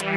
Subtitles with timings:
[0.00, 0.12] Olá,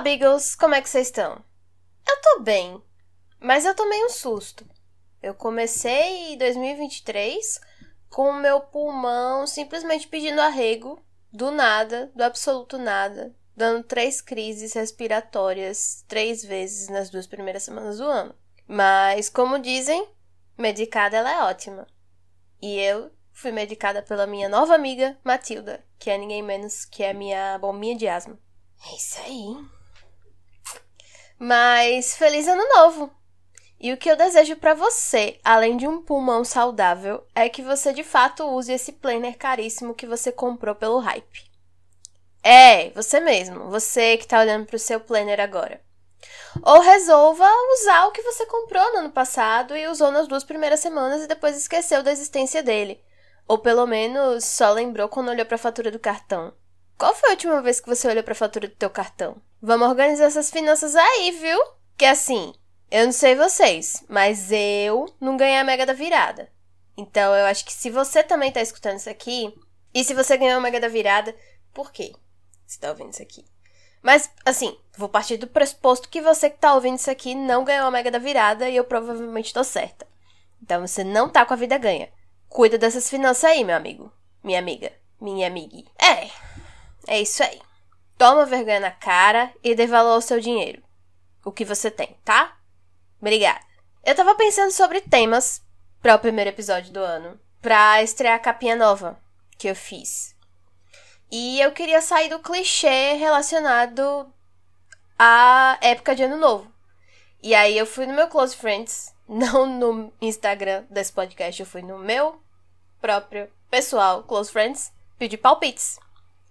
[0.00, 0.54] Beagles!
[0.54, 1.44] Como é que vocês estão?
[2.08, 2.80] Eu tô bem,
[3.40, 4.64] mas eu tomei um susto.
[5.20, 7.60] Eu comecei 2023
[8.08, 14.74] com o meu pulmão simplesmente pedindo arrego, do nada, do absoluto nada, dando três crises
[14.74, 18.34] respiratórias três vezes nas duas primeiras semanas do ano.
[18.68, 20.06] Mas, como dizem,
[20.58, 21.86] medicada ela é ótima.
[22.60, 27.14] E eu fui medicada pela minha nova amiga, Matilda, que é ninguém menos que a
[27.14, 28.38] minha bombinha de asma.
[28.90, 29.66] É isso aí.
[31.38, 33.10] Mas feliz ano novo!
[33.78, 37.92] E o que eu desejo para você, além de um pulmão saudável, é que você
[37.92, 41.55] de fato use esse planner caríssimo que você comprou pelo hype.
[42.48, 45.80] É, você mesmo, você que está olhando para o seu planner agora.
[46.62, 50.78] Ou resolva usar o que você comprou no ano passado e usou nas duas primeiras
[50.78, 53.02] semanas e depois esqueceu da existência dele.
[53.48, 56.54] Ou pelo menos só lembrou quando olhou para a fatura do cartão.
[56.96, 59.42] Qual foi a última vez que você olhou para a fatura do teu cartão?
[59.60, 61.58] Vamos organizar essas finanças aí, viu?
[61.98, 62.54] Que assim,
[62.92, 66.48] eu não sei vocês, mas eu não ganhei a mega da virada.
[66.96, 69.52] Então eu acho que se você também tá escutando isso aqui,
[69.92, 71.34] e se você ganhou a mega da virada,
[71.74, 72.12] por quê?
[72.66, 73.44] Você tá ouvindo isso aqui?
[74.02, 77.86] Mas, assim, vou partir do pressuposto que você que tá ouvindo isso aqui não ganhou
[77.86, 80.06] a mega da virada e eu provavelmente tô certa.
[80.62, 82.08] Então você não tá com a vida ganha.
[82.48, 84.12] Cuida dessas finanças aí, meu amigo.
[84.42, 84.92] Minha amiga.
[85.20, 85.90] Minha amiga.
[85.98, 86.30] É.
[87.06, 87.60] É isso aí.
[88.18, 90.82] Toma vergonha na cara e dê valor ao seu dinheiro.
[91.44, 92.56] O que você tem, tá?
[93.20, 93.60] Obrigada.
[94.04, 95.62] Eu tava pensando sobre temas
[96.00, 99.20] para o primeiro episódio do ano, pra estrear a capinha nova
[99.58, 100.35] que eu fiz.
[101.30, 104.32] E eu queria sair do clichê relacionado
[105.18, 106.72] à época de ano novo.
[107.42, 111.82] E aí eu fui no meu Close Friends, não no Instagram desse podcast, eu fui
[111.82, 112.40] no meu
[113.00, 115.98] próprio pessoal Close Friends, pedi palpites.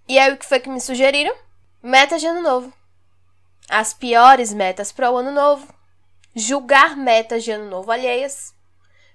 [0.08, 1.36] E aí o que foi que me sugeriram?
[1.82, 2.74] Meta de ano novo.
[3.68, 5.74] As piores metas para o ano novo
[6.36, 8.54] julgar metas de ano novo alheias,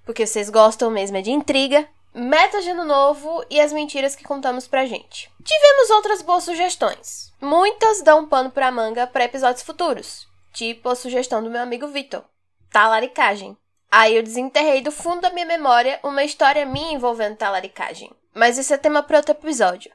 [0.05, 4.25] porque vocês gostam mesmo é de intriga, metas de ano novo e as mentiras que
[4.25, 5.31] contamos pra gente.
[5.45, 7.33] Tivemos outras boas sugestões.
[7.41, 12.25] Muitas dão pano pra manga para episódios futuros, tipo a sugestão do meu amigo Vitor,
[12.71, 13.57] talaricagem.
[13.91, 18.11] Aí eu desenterrei do fundo da minha memória uma história minha envolvendo talaricagem.
[18.33, 19.91] Mas isso é tema para outro episódio.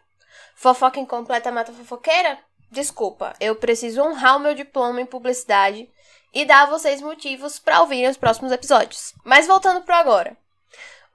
[0.56, 2.38] Fofoca incompleta mata fofoqueira?
[2.70, 5.90] Desculpa, eu preciso honrar o meu diploma em publicidade
[6.34, 9.14] e dar a vocês motivos para ouvirem os próximos episódios.
[9.24, 10.36] Mas voltando pro agora.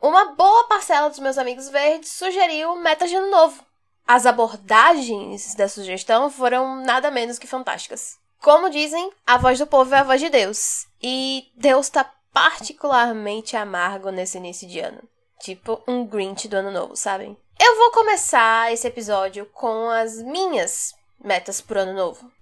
[0.00, 3.62] Uma boa parcela dos meus amigos verdes sugeriu metas de ano novo.
[4.08, 8.18] As abordagens da sugestão foram nada menos que fantásticas.
[8.40, 10.86] Como dizem, a voz do povo é a voz de Deus.
[11.02, 15.02] E Deus está particularmente amargo nesse início de ano.
[15.38, 17.36] Tipo um Grinch do ano novo, sabem?
[17.60, 22.32] Eu vou começar esse episódio com as minhas metas pro ano novo.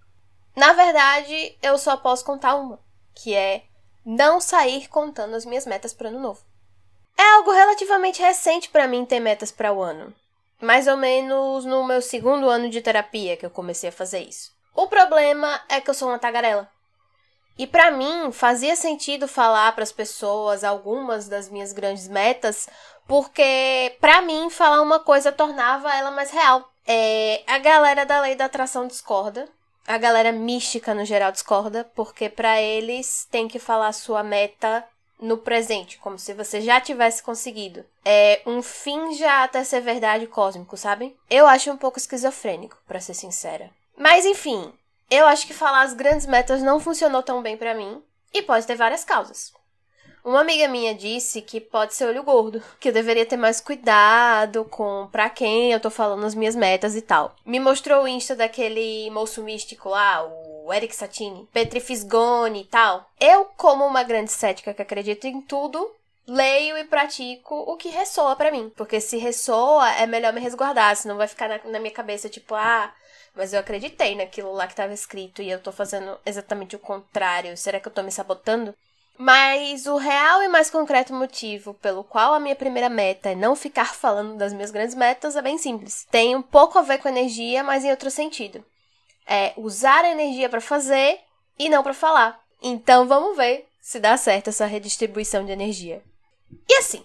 [0.55, 2.79] Na verdade, eu só posso contar uma,
[3.17, 3.65] que é
[4.07, 6.48] não sair contando as minhas metas para o ano novo.
[7.19, 10.15] É algo relativamente recente para mim ter metas para o ano.
[10.61, 14.53] Mais ou menos no meu segundo ano de terapia que eu comecei a fazer isso.
[14.73, 16.71] O problema é que eu sou uma tagarela.
[17.59, 22.69] E para mim fazia sentido falar para as pessoas algumas das minhas grandes metas,
[23.09, 26.71] porque para mim falar uma coisa tornava ela mais real.
[26.87, 29.49] É, a galera da lei da atração discorda,
[29.85, 34.85] a galera mística no geral discorda, porque para eles tem que falar sua meta
[35.21, 37.85] no presente, como se você já tivesse conseguido.
[38.05, 41.17] É um fim já até ser verdade cósmico, sabem?
[41.29, 43.71] Eu acho um pouco esquizofrênico, para ser sincera.
[43.97, 44.73] Mas enfim,
[45.11, 48.03] eu acho que falar as grandes metas não funcionou tão bem para mim
[48.33, 49.53] e pode ter várias causas.
[50.25, 54.65] Uma amiga minha disse que pode ser olho gordo, que eu deveria ter mais cuidado
[54.65, 57.35] com pra quem eu tô falando as minhas metas e tal.
[57.47, 63.09] Me mostrou o Insta daquele moço místico lá, o Eric Satini, Petri Fisgone e tal.
[63.19, 65.91] Eu, como uma grande cética que acredita em tudo,
[66.27, 68.71] leio e pratico o que ressoa para mim.
[68.77, 72.55] Porque se ressoa, é melhor me resguardar, senão vai ficar na, na minha cabeça tipo,
[72.55, 72.93] ah,
[73.35, 77.57] mas eu acreditei naquilo lá que estava escrito e eu tô fazendo exatamente o contrário.
[77.57, 78.75] Será que eu tô me sabotando?
[79.21, 83.57] Mas o real e mais concreto motivo pelo qual a minha primeira meta é não
[83.57, 86.07] ficar falando das minhas grandes metas é bem simples.
[86.09, 88.65] Tem um pouco a ver com energia, mas em outro sentido.
[89.27, 91.19] É usar a energia para fazer
[91.59, 92.41] e não para falar.
[92.63, 96.01] Então vamos ver se dá certo essa redistribuição de energia.
[96.69, 97.05] E assim,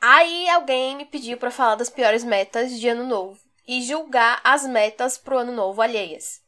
[0.00, 3.38] aí alguém me pediu para falar das piores metas de ano novo
[3.68, 6.40] e julgar as metas pro ano novo alheias.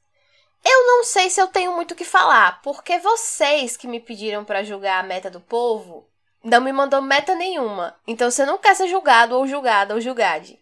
[0.65, 4.45] Eu não sei se eu tenho muito o que falar, porque vocês que me pediram
[4.45, 6.09] para julgar a meta do povo
[6.43, 7.97] não me mandou meta nenhuma.
[8.07, 10.59] Então você não quer ser julgado ou julgada ou julgade.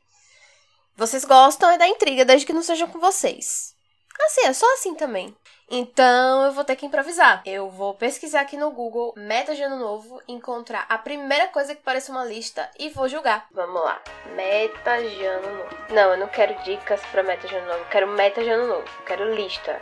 [0.97, 3.75] Vocês gostam é da intriga, desde que não sejam com vocês.
[4.25, 5.37] Assim, é só assim também.
[5.71, 7.43] Então eu vou ter que improvisar.
[7.45, 11.83] Eu vou pesquisar aqui no Google meta de ano novo, encontrar a primeira coisa que
[11.83, 13.49] pareça uma lista e vou julgar.
[13.53, 14.01] Vamos lá.
[14.35, 15.77] Meta de ano novo.
[15.91, 17.81] Não, eu não quero dicas para meta de ano novo.
[17.81, 18.85] Eu quero meta de ano novo.
[19.01, 19.81] Eu quero lista.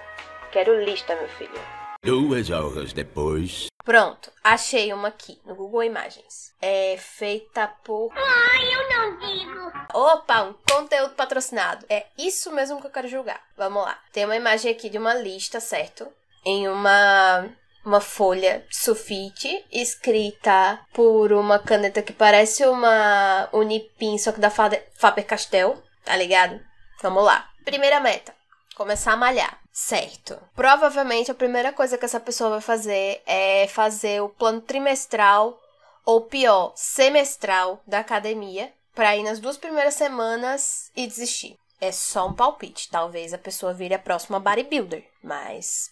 [0.50, 1.60] Quero lista, meu filho.
[2.02, 3.66] Duas horas depois.
[3.84, 6.54] Pronto, achei uma aqui no Google Imagens.
[6.60, 8.10] É feita por.
[8.16, 9.72] Ai, eu não digo.
[9.92, 11.84] Opa, um conteúdo patrocinado.
[11.90, 13.42] É isso mesmo que eu quero julgar.
[13.58, 13.98] Vamos lá.
[14.10, 16.10] Tem uma imagem aqui de uma lista, certo?
[16.46, 17.46] Em uma
[17.84, 25.82] uma folha sulfite escrita por uma caneta que parece uma Unipin, só que da Faber-Castell,
[26.02, 26.58] tá ligado?
[27.02, 27.50] Vamos lá.
[27.64, 28.34] Primeira meta:
[28.74, 29.63] começar a malhar.
[29.76, 30.40] Certo.
[30.54, 35.60] Provavelmente a primeira coisa que essa pessoa vai fazer é fazer o plano trimestral
[36.04, 41.58] ou pior, semestral da academia para ir nas duas primeiras semanas e desistir.
[41.80, 42.88] É só um palpite.
[42.88, 45.90] Talvez a pessoa vire a próxima bodybuilder, mas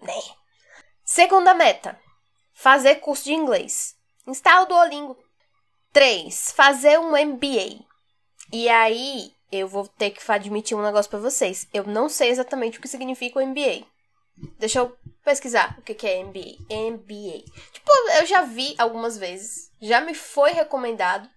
[0.00, 0.22] né.
[1.04, 1.98] Segunda meta:
[2.54, 3.96] fazer curso de inglês.
[4.24, 5.18] Instala o Duolingo.
[5.92, 6.52] 3.
[6.52, 7.84] Fazer um MBA.
[8.52, 11.68] E aí, eu vou ter que admitir um negócio para vocês.
[11.72, 13.86] Eu não sei exatamente o que significa o MBA.
[14.58, 16.58] Deixa eu pesquisar o que é MBA.
[16.70, 17.44] MBA.
[17.72, 19.70] Tipo, eu já vi algumas vezes.
[19.80, 21.28] Já me foi recomendado.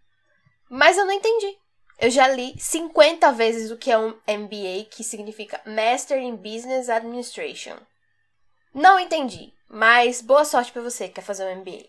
[0.70, 1.58] Mas eu não entendi.
[2.00, 6.88] Eu já li 50 vezes o que é um MBA, que significa Master in Business
[6.88, 7.76] Administration.
[8.74, 11.88] Não entendi, mas boa sorte para você que quer fazer um MBA.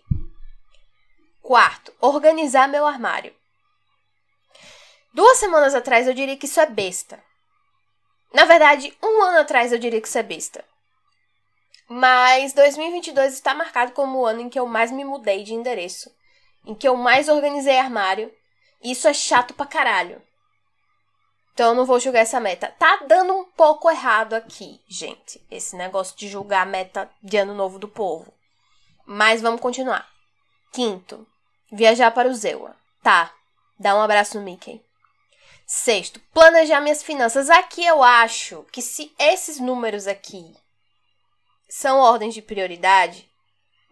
[1.40, 3.32] Quarto, organizar meu armário.
[5.12, 7.22] Duas semanas atrás eu diria que isso é besta.
[8.32, 10.64] Na verdade, um ano atrás eu diria que isso é besta.
[11.88, 16.14] Mas 2022 está marcado como o ano em que eu mais me mudei de endereço,
[16.64, 18.32] em que eu mais organizei armário,
[18.80, 20.22] e isso é chato pra caralho.
[21.52, 22.72] Então eu não vou julgar essa meta.
[22.78, 27.54] Tá dando um pouco errado aqui, gente, esse negócio de julgar a meta de ano
[27.54, 28.32] novo do povo.
[29.04, 30.08] Mas vamos continuar.
[30.72, 31.26] Quinto,
[31.72, 32.76] viajar para o Zewa.
[33.02, 33.34] Tá,
[33.76, 34.80] dá um abraço no Mickey.
[35.72, 37.48] Sexto, planejar minhas finanças.
[37.48, 40.52] Aqui eu acho que se esses números aqui
[41.68, 43.30] são ordens de prioridade,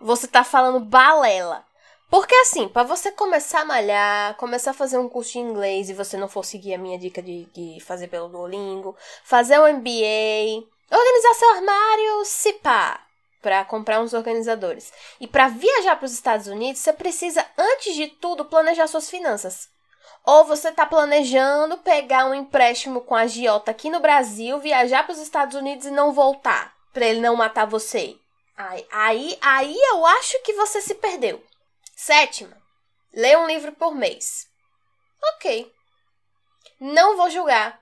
[0.01, 1.65] você tá falando balela.
[2.11, 5.95] Porque assim, para você começar a malhar, começar a fazer um curso de inglês e
[5.95, 10.67] você não for seguir a minha dica de, de fazer pelo Duolingo, fazer um MBA,
[10.91, 13.07] organizar seu armário, se pá,
[13.41, 14.93] para comprar uns organizadores.
[15.21, 19.78] E para viajar para os Estados Unidos, você precisa antes de tudo planejar suas finanças.
[20.25, 25.13] Ou você está planejando pegar um empréstimo com a Giota aqui no Brasil, viajar para
[25.13, 28.17] os Estados Unidos e não voltar, para ele não matar você.
[28.57, 31.43] Aí, aí, aí eu acho que você se perdeu.
[31.97, 32.57] Sétima,
[33.13, 34.47] lê um livro por mês.
[35.35, 35.73] Ok.
[36.81, 37.81] Não vou julgar,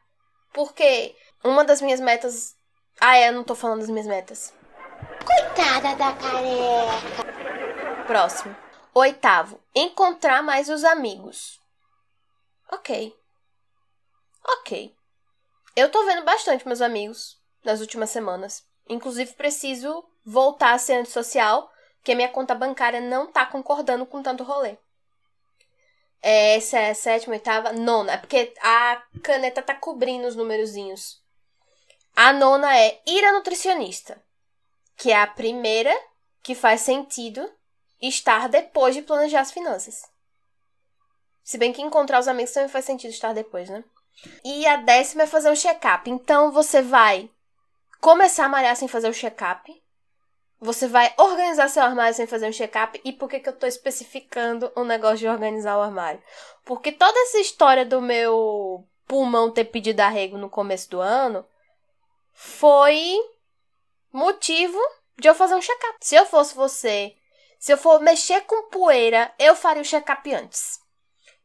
[0.52, 2.54] porque uma das minhas metas.
[3.00, 4.54] Ah, é, eu não tô falando das minhas metas.
[5.24, 8.04] Coitada da careca.
[8.06, 8.56] Próximo.
[8.94, 11.60] Oitavo, encontrar mais os amigos.
[12.70, 13.14] Ok.
[14.44, 14.96] Ok.
[15.74, 18.64] Eu tô vendo bastante meus amigos nas últimas semanas.
[18.88, 24.44] Inclusive, preciso voltar a ser antissocial, porque minha conta bancária não tá concordando com tanto
[24.44, 24.76] rolê.
[26.22, 28.14] Essa é a sétima, oitava, nona.
[28.14, 31.22] É porque a caneta tá cobrindo os numerozinhos.
[32.14, 34.20] A nona é ir a nutricionista,
[34.96, 35.94] que é a primeira
[36.42, 37.52] que faz sentido
[38.00, 40.02] estar depois de planejar as finanças.
[41.46, 43.84] Se bem que encontrar os amigos também faz sentido estar depois, né?
[44.44, 46.10] E a décima é fazer o check-up.
[46.10, 47.30] Então você vai
[48.00, 49.80] começar a malhar sem fazer o check-up.
[50.58, 53.00] Você vai organizar seu armário sem fazer um check-up.
[53.04, 56.20] E por que, que eu tô especificando o um negócio de organizar o armário?
[56.64, 61.46] Porque toda essa história do meu pulmão ter pedido arrego no começo do ano
[62.32, 63.20] foi
[64.12, 64.80] motivo
[65.16, 65.96] de eu fazer um check-up.
[66.00, 67.14] Se eu fosse você,
[67.56, 70.84] se eu for mexer com poeira, eu faria o check-up antes.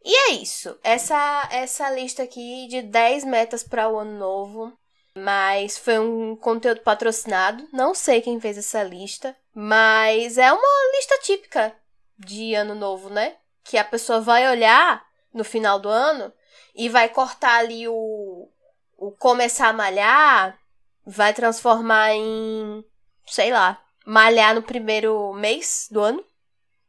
[0.03, 0.77] E é isso.
[0.83, 4.73] Essa essa lista aqui de 10 metas para o ano novo.
[5.13, 7.67] Mas foi um conteúdo patrocinado.
[7.71, 9.35] Não sei quem fez essa lista.
[9.53, 11.75] Mas é uma lista típica
[12.17, 13.35] de ano novo, né?
[13.63, 16.31] Que a pessoa vai olhar no final do ano
[16.73, 18.49] e vai cortar ali o,
[18.97, 20.57] o começar a malhar,
[21.05, 22.85] vai transformar em,
[23.27, 26.23] sei lá, malhar no primeiro mês do ano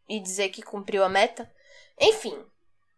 [0.09, 1.51] e dizer que cumpriu a meta.
[2.01, 2.39] Enfim,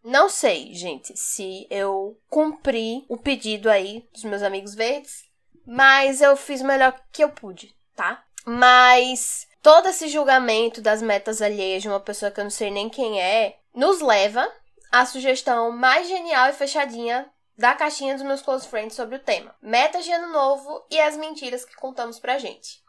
[0.04, 5.24] não sei, gente, se eu cumpri o pedido aí dos meus amigos verdes,
[5.66, 8.22] mas eu fiz o melhor que eu pude, tá?
[8.44, 12.90] Mas todo esse julgamento das metas alheias de uma pessoa que eu não sei nem
[12.90, 14.46] quem é, nos leva
[14.92, 19.54] à sugestão mais genial e fechadinha da caixinha dos meus close friends sobre o tema.
[19.62, 22.82] Metas de ano novo e as mentiras que contamos pra gente.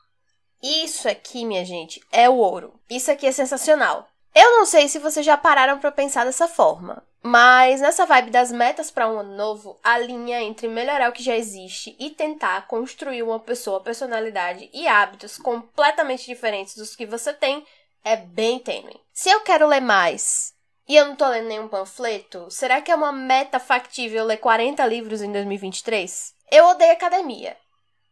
[0.61, 2.77] Isso aqui, minha gente, é o ouro.
[2.89, 4.05] Isso aqui é sensacional.
[4.35, 8.51] Eu não sei se vocês já pararam para pensar dessa forma, mas nessa vibe das
[8.51, 12.67] metas para um ano novo, a linha entre melhorar o que já existe e tentar
[12.67, 17.65] construir uma pessoa, personalidade e hábitos completamente diferentes dos que você tem
[18.03, 18.99] é bem tênue.
[19.13, 20.53] Se eu quero ler mais
[20.85, 24.85] e eu não tô lendo nenhum panfleto, será que é uma meta factível ler 40
[24.85, 26.33] livros em 2023?
[26.51, 27.55] Eu odeio academia.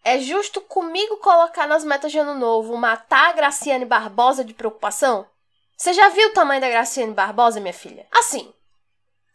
[0.06, 5.28] É justo comigo colocar nas metas de ano novo matar a Graciane Barbosa de preocupação?
[5.84, 8.08] Você já viu o tamanho da Graciane Barbosa, minha filha?
[8.10, 8.54] Assim,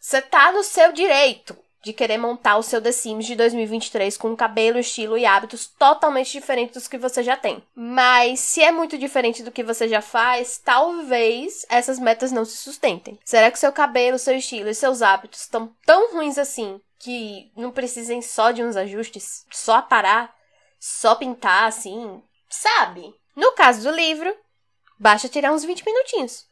[0.00, 4.30] você tá no seu direito de querer montar o seu The Sims de 2023 com
[4.30, 7.62] um cabelo, estilo e hábitos totalmente diferentes dos que você já tem.
[7.74, 12.56] Mas se é muito diferente do que você já faz, talvez essas metas não se
[12.56, 13.18] sustentem.
[13.26, 17.70] Será que seu cabelo, seu estilo e seus hábitos estão tão ruins assim que não
[17.70, 19.44] precisem só de uns ajustes?
[19.52, 20.34] Só parar?
[20.80, 22.22] Só pintar assim?
[22.48, 23.14] Sabe?
[23.36, 24.34] No caso do livro,
[24.98, 26.48] Basta tirar uns 20 minutinhos.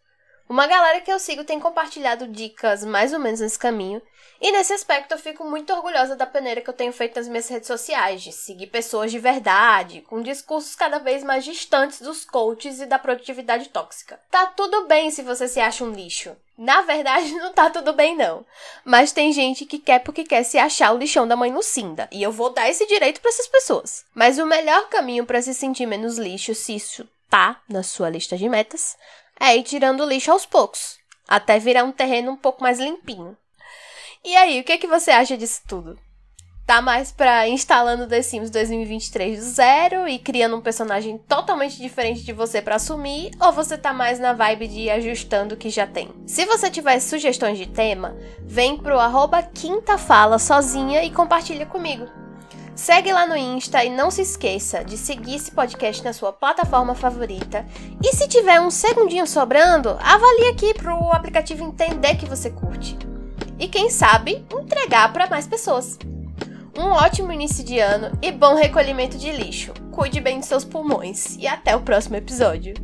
[0.49, 4.01] Uma galera que eu sigo tem compartilhado dicas mais ou menos nesse caminho,
[4.41, 7.49] e nesse aspecto eu fico muito orgulhosa da peneira que eu tenho feito nas minhas
[7.49, 12.81] redes sociais, de seguir pessoas de verdade, com discursos cada vez mais distantes dos coaches
[12.81, 14.21] e da produtividade tóxica.
[14.31, 16.37] Tá tudo bem se você se acha um lixo.
[16.57, 18.47] Na verdade, não tá tudo bem, não.
[18.85, 22.23] Mas tem gente que quer porque quer se achar o lixão da mãe Lucinda, e
[22.23, 24.05] eu vou dar esse direito para essas pessoas.
[24.15, 28.35] Mas o melhor caminho para se sentir menos lixo, se isso tá na sua lista
[28.35, 28.97] de metas,
[29.39, 30.97] é ir tirando o lixo aos poucos,
[31.29, 33.37] até virar um terreno um pouco mais limpinho.
[34.25, 35.99] E aí, o que, é que você acha disso tudo?
[36.67, 42.25] Tá mais pra instalando The Sims 2023 do zero e criando um personagem totalmente diferente
[42.25, 45.69] de você para assumir, ou você tá mais na vibe de ir ajustando o que
[45.69, 46.11] já tem?
[46.27, 52.26] Se você tiver sugestões de tema, vem pro arroba quinta fala sozinha e compartilha comigo.
[52.77, 56.95] Segue lá no Insta e não se esqueça de seguir esse podcast na sua plataforma
[56.95, 57.65] favorita.
[58.05, 62.99] E se tiver um segundinho sobrando, avalie aqui para o aplicativo entender que você curte.
[63.59, 65.99] E quem sabe, entregar para mais pessoas.
[66.79, 69.73] Um ótimo início de ano e bom recolhimento de lixo.
[69.91, 72.75] Cuide bem de seus pulmões e até o próximo episódio.